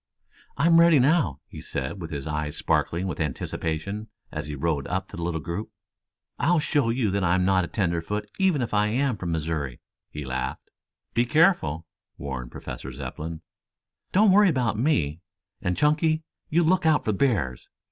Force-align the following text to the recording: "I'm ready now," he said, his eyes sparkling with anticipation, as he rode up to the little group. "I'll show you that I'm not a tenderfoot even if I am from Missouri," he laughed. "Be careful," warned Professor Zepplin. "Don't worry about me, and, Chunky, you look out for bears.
"I'm 0.57 0.79
ready 0.79 0.97
now," 0.97 1.41
he 1.47 1.61
said, 1.61 2.01
his 2.09 2.25
eyes 2.25 2.57
sparkling 2.57 3.05
with 3.05 3.19
anticipation, 3.19 4.07
as 4.31 4.47
he 4.47 4.55
rode 4.55 4.87
up 4.87 5.09
to 5.09 5.15
the 5.15 5.21
little 5.21 5.39
group. 5.39 5.69
"I'll 6.39 6.57
show 6.57 6.89
you 6.89 7.11
that 7.11 7.23
I'm 7.23 7.45
not 7.45 7.65
a 7.65 7.67
tenderfoot 7.67 8.27
even 8.39 8.63
if 8.63 8.73
I 8.73 8.87
am 8.87 9.15
from 9.15 9.31
Missouri," 9.31 9.79
he 10.09 10.25
laughed. 10.25 10.71
"Be 11.13 11.23
careful," 11.27 11.85
warned 12.17 12.49
Professor 12.51 12.91
Zepplin. 12.91 13.41
"Don't 14.11 14.31
worry 14.31 14.49
about 14.49 14.75
me, 14.75 15.21
and, 15.61 15.77
Chunky, 15.77 16.23
you 16.49 16.63
look 16.63 16.83
out 16.87 17.05
for 17.05 17.13
bears. 17.13 17.69